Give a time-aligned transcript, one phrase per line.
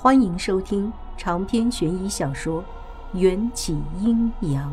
[0.00, 2.62] 欢迎收听长篇悬疑小说
[3.18, 4.72] 《缘起阴阳》。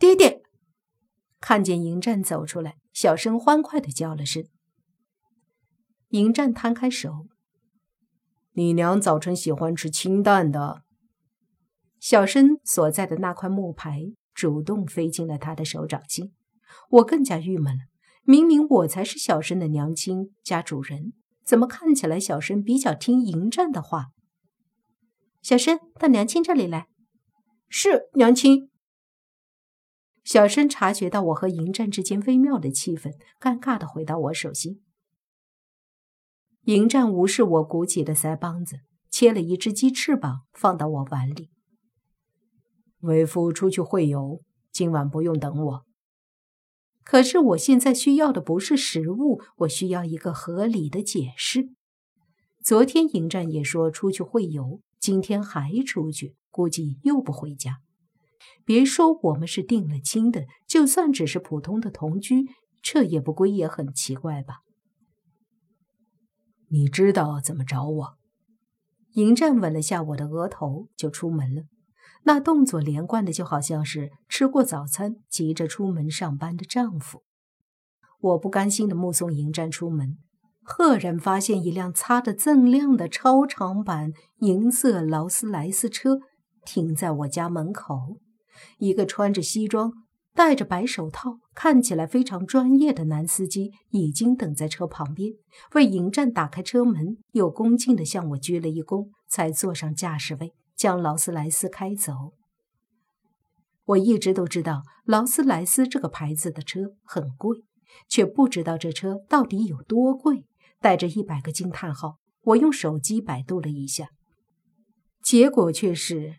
[0.00, 0.42] 爹爹
[1.40, 4.44] 看见迎战走出来，小声欢快的叫了声。
[6.08, 7.28] 迎战摊开手
[8.54, 10.82] ：“你娘早晨喜欢吃清淡的。”
[12.00, 16.34] 小生所在的那块木牌主动飞进了他的手掌心，
[16.90, 17.84] 我更加郁闷了。
[18.28, 21.12] 明明我才是小生的娘亲家主人，
[21.44, 24.06] 怎么看起来小生比较听迎战的话？
[25.40, 26.88] 小生到娘亲这里来。
[27.68, 28.68] 是娘亲。
[30.24, 34.82] 小生察觉到我和迎战之间微妙的气氛，尴尬的回到我手心。
[36.62, 41.50] 迎战无视我鼓起的腮帮子，切了一只鸡翅膀放到我碗里。
[43.02, 45.86] 为夫出去会游，今晚不用等我。
[47.06, 51.68] 可是我现在需要的不是食物，我需要一个合理的解释。
[52.64, 57.78] 昨天迎战也说出去会游，今天还出去，估计又不回家。
[58.64, 62.46] 别说我们是定了亲的，就算只是普通的同居，
[62.82, 64.62] 这也不归也很奇怪吧？
[66.70, 68.14] 你知道怎么找我？
[69.12, 71.62] 迎战吻了下我的额头，就出门了。
[72.26, 77.22] 那动作连贯的，就好像是吃过早餐急着出门上班的丈夫。
[78.20, 80.18] 我不甘心的目送迎战出门，
[80.64, 86.18] 赫然发现一辆擦得锃亮的超长版银色劳斯莱斯车
[86.64, 88.18] 停在我家门口。
[88.78, 89.92] 一个穿着西装、
[90.34, 95.30] 戴着白手套、看起来非常专业的男司机已经等在车旁边，
[95.74, 100.54] 为迎战打开车门，又恭敬地向我鞠了一躬，才坐上驾驶位。
[100.76, 102.34] 将劳斯莱斯开走。
[103.86, 107.64] 我一直都知道劳斯莱斯这个牌子的车很贵，
[108.08, 110.44] 却不知道这车到底有多贵。
[110.78, 114.10] 带着一百个惊叹号，我用手机百度了一下，
[115.22, 116.34] 结果却是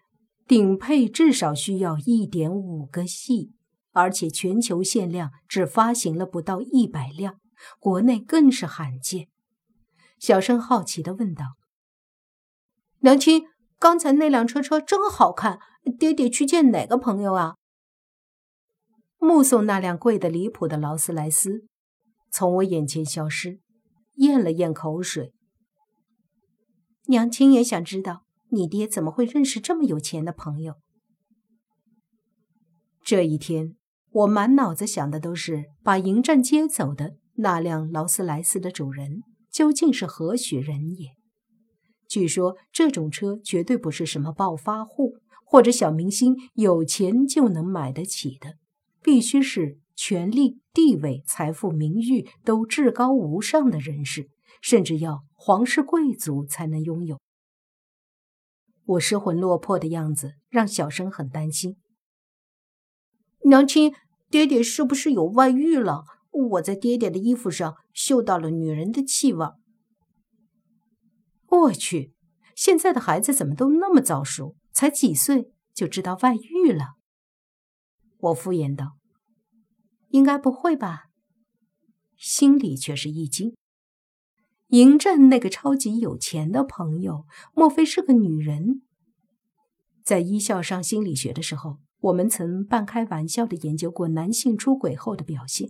[0.48, 3.52] 顶配至少需要一点五个系，
[3.94, 7.40] 而且全球限量只发行了不到一百辆，
[7.80, 9.28] 国内更是罕见。
[10.20, 11.56] 小声好奇地问道
[13.02, 13.48] ：“娘亲。”
[13.80, 15.60] 刚才那辆车车真好看，
[16.00, 17.56] 爹爹去见哪个朋友啊？
[19.20, 21.66] 目送那辆贵的离谱的劳斯莱斯
[22.32, 23.60] 从我眼前消失，
[24.16, 25.34] 咽了咽口水。
[27.08, 30.76] 娘亲也想知道，你爹怎么会认识这么有钱的朋友？
[33.04, 33.76] 这一天，
[34.12, 39.22] 我满脑子想的都是把迎战接走的那辆劳斯莱斯的主人
[39.52, 41.17] 究竟是何许人也。
[42.08, 48.56] 据说这种车绝对不是什么暴发户或者小明星有钱就能买得起的，
[49.02, 54.30] 必须是权力、地位、财富、名誉都至高无上的人士，
[54.62, 57.20] 甚至要皇室贵族才能拥有。
[58.86, 61.76] 我失魂落魄的样子让小生很担心。
[63.44, 63.94] 娘亲，
[64.30, 66.04] 爹爹是不是有外遇了？
[66.32, 69.46] 我在爹爹的衣服上嗅到了女人的气味。
[71.50, 72.14] 我去，
[72.56, 74.56] 现在的孩子怎么都那么早熟？
[74.74, 76.96] 才几岁就知道外遇了？
[78.20, 78.98] 我敷衍道
[80.10, 81.06] ：“应该不会吧？”
[82.18, 83.56] 心里却是一惊。
[84.68, 88.82] 迎战那个超级有钱的朋友，莫非是个女人？
[90.04, 95.70] 在一校上心理学的时候，我们曾半开玩笑的研究过男性出轨后的表现。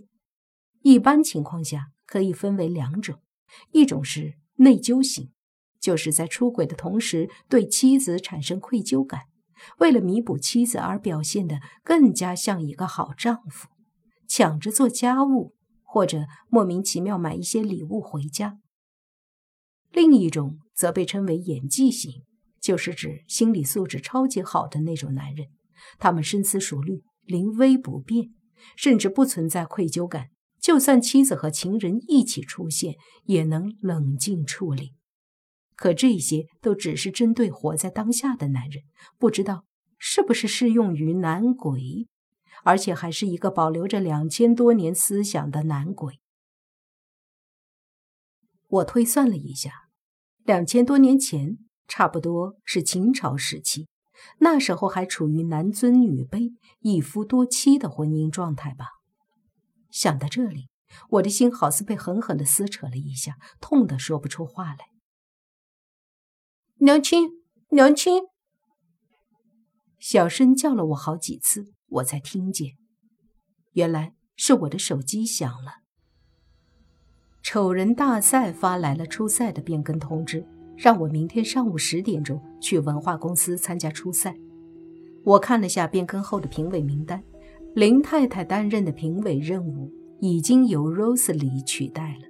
[0.82, 3.22] 一般情况下，可以分为两种：
[3.72, 5.30] 一种是内疚型。
[5.88, 9.22] 就是在出轨的同时，对妻子产生愧疚感，
[9.78, 13.68] 为了弥补妻子而表现得更加像一个好丈夫，
[14.28, 18.58] 抢着做家务，或者莫名其妙买一些礼物回家。
[19.90, 22.26] 另一种则被称为演技型，
[22.60, 25.46] 就是指心理素质超级好的那种男人，
[25.98, 28.34] 他们深思熟虑，临危不变，
[28.76, 30.28] 甚至不存在愧疚感，
[30.60, 34.97] 就算妻子和情人一起出现，也能冷静处理。
[35.78, 38.82] 可这些都只是针对活在当下的男人，
[39.16, 39.64] 不知道
[39.96, 42.08] 是不是适用于男鬼，
[42.64, 46.18] 而且还是一个保留着两千多年思想的男鬼。
[48.66, 49.72] 我推算了一下，
[50.42, 53.86] 两千多年前，差不多是秦朝时期，
[54.40, 58.86] 那时候还处于男尊女卑、一夫多妻的婚姻状态吧。
[59.92, 60.70] 想到这里，
[61.10, 64.97] 我的心好似被狠狠地撕扯了一下，痛得说不出话来。
[66.80, 67.30] 娘亲，
[67.70, 68.22] 娘亲！
[69.98, 72.76] 小声叫了我好几次，我才听见，
[73.72, 75.78] 原来是我的手机响了。
[77.42, 80.46] 丑人大赛发来了初赛的变更通知，
[80.76, 84.36] 让我明天上午十点钟去文化公司参加初赛。
[85.24, 87.24] 我看了下变更后的评委名单，
[87.74, 92.28] 林太太担任的评委任务已经由 Rose 里取代了。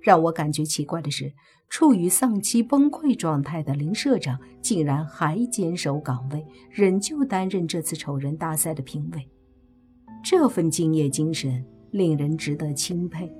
[0.00, 1.34] 让我感觉奇怪的是，
[1.70, 9.26] 处于丧妻崩溃状态的林社长竟然还坚守岗位，仍旧担任这次丑人大赛的评委。
[10.22, 13.32] 这份敬业精神令人值得钦佩。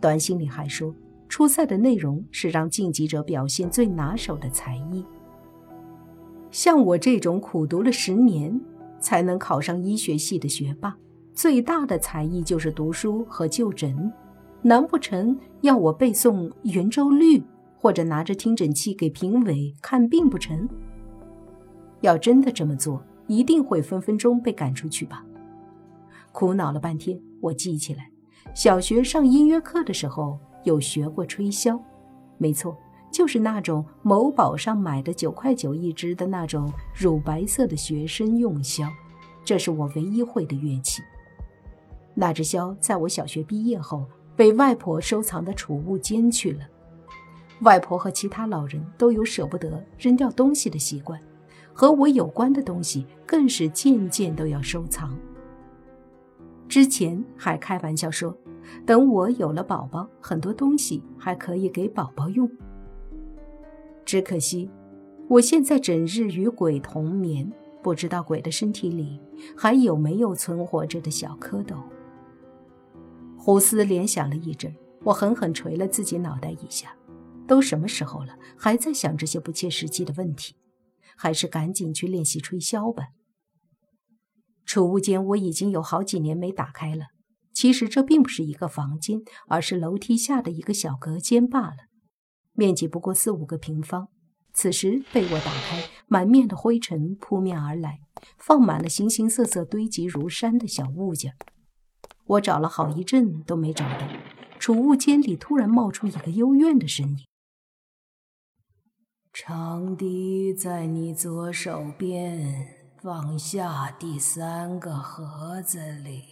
[0.00, 0.92] 短信里还说，
[1.28, 5.04] 初赛的内容是让晋级者表现最拿手的才艺。
[6.50, 8.60] 像我这种苦读了十年
[9.00, 10.96] 才能考上医学系的学霸，
[11.32, 14.12] 最大的才艺就是读书和就诊。
[14.62, 17.42] 难不成要我背诵圆周率，
[17.78, 20.68] 或者拿着听诊器给评委看病不成？
[22.00, 25.24] 要真的这么做，一定会分分钟被赶出去吧。
[26.32, 28.10] 苦恼了半天，我记起来，
[28.54, 31.80] 小学上音乐课的时候有学过吹箫，
[32.36, 32.76] 没错，
[33.12, 38.88] 就是那种某宝上买的九块九一支的那种乳白色的学生用箫，
[39.44, 41.00] 这是我唯一会的乐器。
[42.14, 44.04] 那只箫在我小学毕业后。
[44.38, 46.60] 被外婆收藏的储物间去了。
[47.62, 51.20] 外婆和其他老人都有舍不得扔掉东西的习惯，
[51.72, 55.18] 和我有关的东西更是件件都要收藏。
[56.68, 58.32] 之前还开玩笑说，
[58.86, 62.48] 等我有了宝宝，很多东西还可以给宝宝用。
[64.04, 64.70] 只可惜，
[65.26, 67.50] 我现在整日与鬼同眠，
[67.82, 69.18] 不知道鬼的身体里
[69.56, 71.74] 还有没有存活着的小蝌蚪。
[73.48, 76.94] 胡思联想了一阵，我狠狠捶了自己脑袋一下。
[77.46, 80.54] 都什么时候了，还在想这些不切实际的问题？
[81.16, 83.04] 还是赶紧去练习吹箫吧。
[84.66, 87.06] 储物间我已经有好几年没打开了。
[87.54, 91.86] 其实这并不是一个房间，而是楼梯下的一个小隔间罢了，
[92.52, 94.08] 面积不过四五个平方。
[94.52, 98.00] 此时被我打开，满面的灰尘扑面而来，
[98.36, 101.32] 放满了形形色色、堆积如山的小物件。
[102.28, 104.06] 我找了好一阵都没找到，
[104.58, 107.24] 储物间里突然冒出一个幽怨的声音
[109.32, 116.24] ：“长笛在你左手边，放下第三个盒子里。”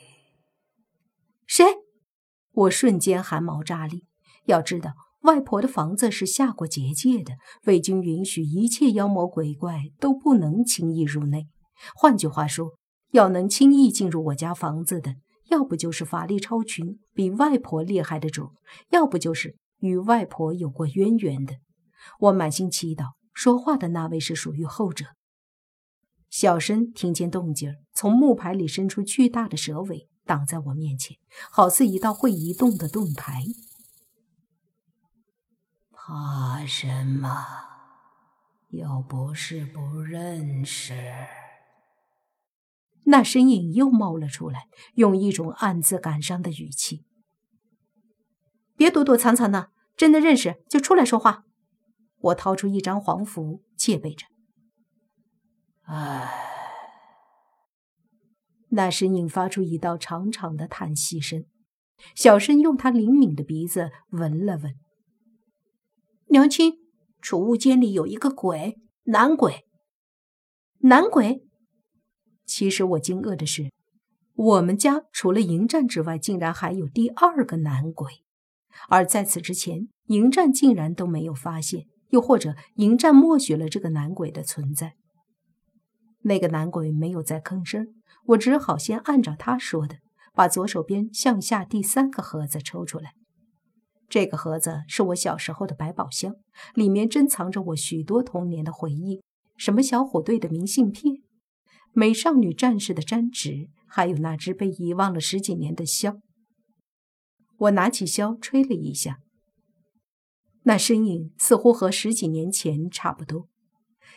[1.49, 1.65] 谁？
[2.53, 4.05] 我瞬间汗毛炸立。
[4.45, 4.93] 要知道，
[5.23, 11.49] 外婆的房子是下过结界的，未经允许，一切妖魔鬼怪都不能轻易入内。
[11.95, 12.73] 换句话说，
[13.13, 15.17] 要能轻易进入我家房子的。
[15.49, 18.53] 要不就是法力超群、比外婆厉害的主，
[18.91, 21.57] 要不就是与外婆有过渊源的。
[22.21, 25.07] 我满心祈祷，说话的那位是属于后者。
[26.29, 31.17] 小申听见动静，从木牌里伸出巨大的蛇尾，挡在我面前，
[31.51, 33.43] 好似一道会移动的盾牌。
[35.93, 37.31] 怕什么？
[38.71, 40.93] 又不是不认识。
[43.09, 47.05] 那身影又冒了出来，用一种暗自感伤的语气
[48.77, 51.45] ：“别躲躲藏藏的，真的认识就出来说话。”
[52.19, 54.27] 我掏出一张黄符，戒备着。
[55.83, 56.33] 唉，
[58.71, 61.45] 那身影发出一道长长的叹息声。
[62.17, 64.75] 小生用他灵敏的鼻子闻了闻
[66.31, 66.75] ：“娘亲，
[67.23, 69.65] 储物间里有一个鬼，男鬼，
[70.81, 71.45] 男鬼。”
[72.47, 73.71] 其实我惊愕的是，
[74.35, 78.23] 我们家除了迎战之外，竟然还有第二个男鬼，
[78.89, 84.95] 而在此之前，迎战竟然都没有发现，又或者迎战默许了这个男鬼的存在。
[86.23, 87.89] 那个男鬼没有再吭声，
[88.27, 89.97] 我只好先按照他说的，
[90.33, 93.13] 把左手边向下第三个盒子抽出来。
[94.09, 96.35] 这个盒子是我小时候的百宝箱，
[96.75, 99.21] 里面珍藏着我许多童年的回忆，
[99.57, 101.23] 什么小虎队的明信片。
[101.99, 106.21] 美少女战士的粘纸，还有那只被遗忘了十几年的箫。
[107.57, 109.21] 我拿起箫吹了一下，
[110.65, 113.49] 那声音似乎和十几年前差不多。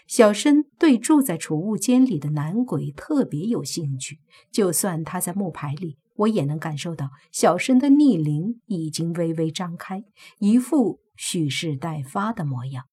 [0.07, 4.19] 小申对住在储物间里的男鬼特别有兴趣，
[4.51, 10.03] 就算他在木牌里，我也能感受到小申的逆鳞已经微微张开，
[10.39, 12.83] 一副蓄势待发的模样。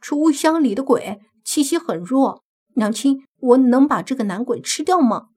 [0.00, 2.42] 储物箱里的鬼气息很弱。
[2.74, 5.28] 娘亲，我能把这个男鬼吃掉吗？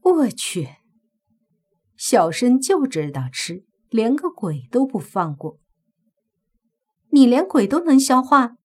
[0.00, 0.76] 我去，
[1.96, 5.58] 小生就知道吃，连个鬼都不放过。
[7.10, 8.56] 你连鬼都能消化？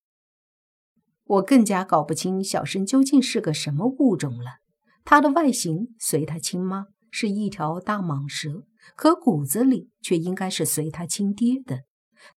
[1.24, 4.60] 我更加搞不清小生究竟是个什么物种了。
[5.06, 8.64] 他的外形随他亲妈，是一条大蟒蛇，
[8.96, 11.84] 可骨子里却应该是随他亲爹的。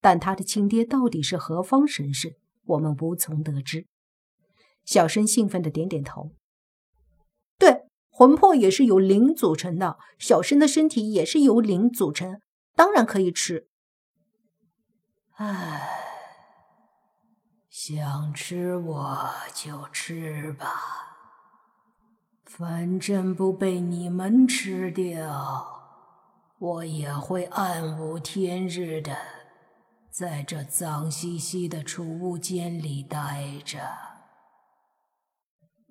[0.00, 2.30] 但他的亲爹到底是何方神圣，
[2.64, 3.87] 我们无从得知。
[4.85, 6.33] 小生兴奋的点点头。
[7.59, 12.41] 对，魂魄也是由灵组成的，小生的身体也是由灵组成，
[12.75, 13.69] 当然可以吃。
[15.37, 15.89] 唉，
[17.71, 20.67] 想吃我就吃吧，
[22.45, 25.67] 反正不被你们吃掉，
[26.59, 29.17] 我也会暗无天日的
[30.11, 34.12] 在这脏兮兮的储物间里待着。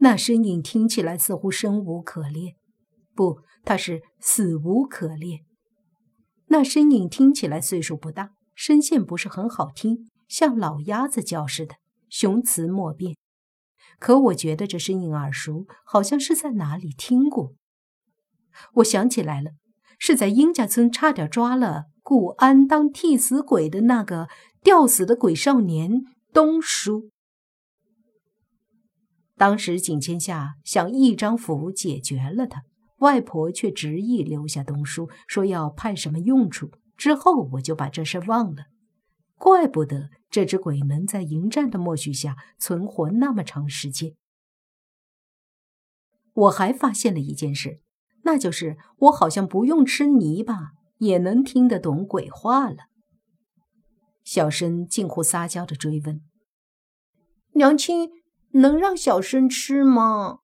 [0.04, 2.56] 那身影听起来似乎生无可恋，
[3.14, 5.42] 不，他是死无可恋。
[6.48, 8.32] 那身影听起来岁数不大。
[8.56, 11.76] 声线不是很好听，像老鸭子叫似的，
[12.10, 13.16] 雄雌莫辨。
[14.00, 17.54] 可我觉得这声音耳熟，好像是在哪里听过。
[18.76, 19.52] 我想起来了，
[20.00, 24.28] 是在殷家村差点抓了顾安当替死鬼的那个
[24.64, 26.02] 吊死的鬼少年
[26.34, 27.12] 东叔。
[29.42, 32.62] 当时景千夏想一张符解决了他，
[33.00, 36.70] 外婆却执意留下东叔，说要派什么用处。
[36.96, 38.66] 之后我就把这事忘了，
[39.40, 44.14] 怪不得这只鬼能在迎战的默许下存活那么长时间。
[46.34, 47.80] 我还发现了一件事，
[48.22, 52.84] 那就是我好像不用吃泥巴也能听得懂鬼话了。
[54.24, 56.22] 小生近乎撒娇的追问
[57.58, 58.12] ：“娘亲，
[58.54, 60.40] 能让小生吃吗？”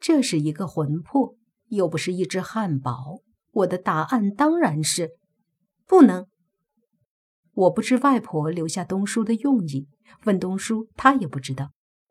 [0.00, 1.36] 这是一个魂魄，
[1.68, 3.22] 又不是一只汉堡。
[3.52, 5.12] 我的答案当然是
[5.86, 6.26] 不能。
[7.52, 9.88] 我不知外婆留下东叔的用意，
[10.24, 11.70] 问东叔，他也不知道。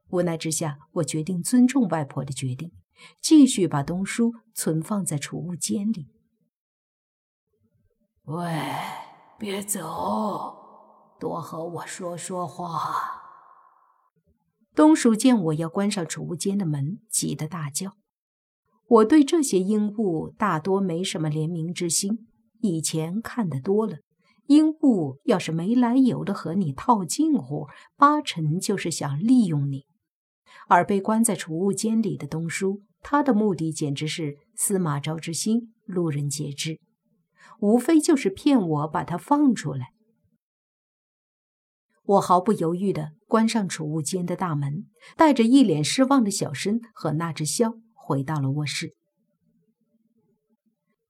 [0.09, 2.71] 无奈之下，我决定尊重外婆的决定，
[3.21, 6.07] 继续把东叔存放在储物间里。
[8.23, 8.61] 喂，
[9.37, 10.55] 别走，
[11.19, 13.22] 多和我说说话。
[14.75, 17.91] 东叔见我要关上储物间的门，急得大叫。
[18.87, 22.27] 我对这些鹦鹉大多没什么怜悯之心，
[22.59, 23.97] 以前看得多了。
[24.47, 29.85] 鹦鹉要是没来由的和你套近乎，八成就是想利用你。
[30.67, 36.79] 而被关在储物间里的东叔，他的目的简直是司马昭之心，路人皆知，
[37.59, 39.93] 无非就是骗我把他放出来。
[42.03, 44.85] 我毫不犹豫地关上储物间的大门，
[45.17, 47.79] 带着一脸失望的小申和那只枭。
[47.95, 48.93] 回到了卧室。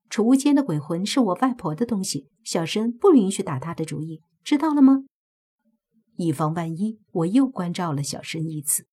[0.10, 5.03] 储物间的鬼魂是我外婆的东西，小申不允许打她的主意，知道了吗？
[6.15, 8.86] 以防万一，我又关照了小生一次。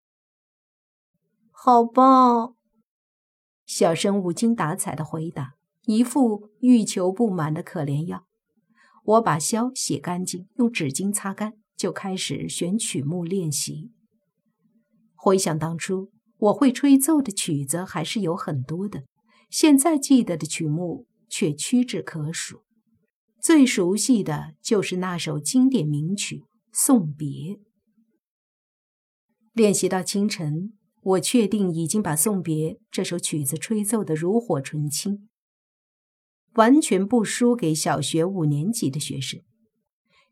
[1.52, 2.48] 好吧，
[3.64, 5.52] 小生无精打采的回答，
[5.84, 8.24] 一副欲求不满的可怜样。
[9.04, 13.90] 我把箫洗干净，用纸巾擦干，就开始选曲目练习。
[15.14, 16.12] 回想当初。
[16.44, 19.04] 我会吹奏的曲子还是有很多的，
[19.50, 22.62] 现在记得的曲目却屈指可数。
[23.42, 26.36] 最熟悉的就是那首经典名曲
[26.72, 27.28] 《送别》。
[29.52, 30.72] 练习到清晨，
[31.02, 35.28] 我确定已经把《送别》这首曲子吹奏得炉火纯青，
[36.54, 39.42] 完全不输给小学五年级的学生。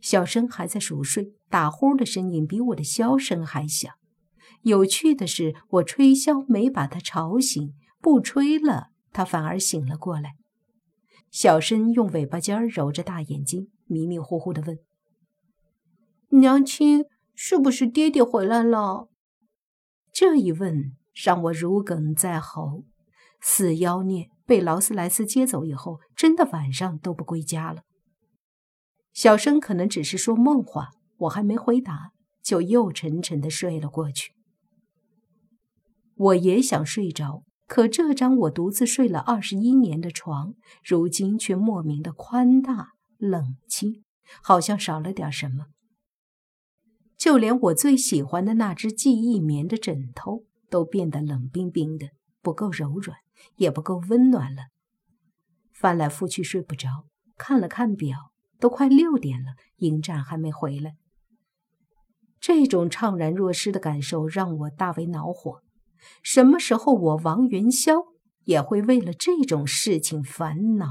[0.01, 3.93] 小生还在熟睡，打呼的声音比我的箫声还响。
[4.63, 10.35] 有趣的是，我吹箫没把他吵醒，不吹了，他反而醒了过来。
[11.31, 14.79] 小申用尾巴尖揉着大眼睛，迷迷糊糊地问
[16.41, 19.09] ：“娘亲，是不是爹爹回来了？”
[20.13, 22.85] 这一问让我如鲠在喉。
[23.41, 27.83] 死妖孽被劳斯莱斯接走以后，真的晚上都不归家了。
[29.13, 32.13] 小生可能只是说梦话，我还没回答，
[32.43, 34.33] 就又沉沉的睡了过去。
[36.15, 44.03] 我也想睡着，可这张我独自睡了二十一年的床，如今却莫名的宽大冷清，
[44.43, 45.67] 好像少了点什么。
[47.17, 52.11] 就连我最喜欢的那只记忆棉的枕头，都变得冷冰冰的，
[52.41, 53.19] 不够柔软，
[53.57, 54.69] 也不够温暖了。
[55.73, 60.97] 翻来覆去睡不着，看了看表，都快六点了，迎战还没回来。
[62.41, 65.63] 这种怅然若失的感受让我大为恼火。
[66.23, 67.95] 什么时候我王元宵
[68.45, 70.87] 也会为了这种事情烦恼？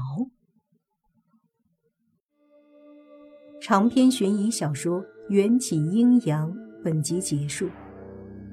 [3.60, 6.52] 长篇悬疑小说《缘起阴阳》
[6.84, 7.68] 本集结束，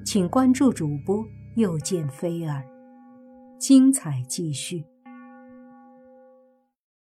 [0.04, 1.24] 请关注主播
[1.56, 2.64] 又见菲儿，
[3.58, 4.84] 精彩继续。